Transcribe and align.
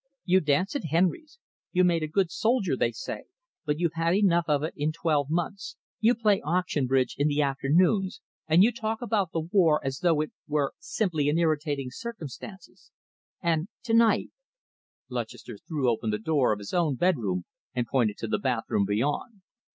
You 0.25 0.39
dance 0.41 0.75
at 0.75 0.85
Henry's; 0.85 1.37
you 1.71 1.83
made 1.83 2.01
a 2.01 2.07
good 2.07 2.31
soldier, 2.31 2.75
they 2.75 2.91
said, 2.91 3.25
but 3.65 3.77
you'd 3.77 3.91
had 3.93 4.15
enough 4.15 4.45
of 4.47 4.63
it 4.63 4.73
in 4.75 4.91
twelve 4.91 5.29
months; 5.29 5.77
you 5.99 6.15
play 6.15 6.41
auction 6.41 6.87
bridge 6.87 7.13
in 7.19 7.27
the 7.27 7.43
afternoons; 7.43 8.19
and 8.47 8.63
you 8.63 8.71
talk 8.71 9.03
about 9.03 9.31
the 9.31 9.41
war 9.41 9.79
as 9.85 9.99
though 9.99 10.21
it 10.21 10.31
were 10.47 10.73
simply 10.79 11.29
an 11.29 11.37
irritating 11.37 11.89
circumstance. 11.91 12.89
And 13.43 13.67
to 13.83 13.93
night" 13.93 14.31
Lutchester 15.11 15.59
threw 15.67 15.87
open 15.87 16.09
the 16.09 16.17
door 16.17 16.51
of 16.51 16.57
his 16.57 16.73
own 16.73 16.95
bedroom 16.95 17.45
and 17.75 17.85
pointed 17.85 18.17
to 18.21 18.27
the 18.27 18.39
bathroom 18.39 18.85
beyond. 18.87 19.41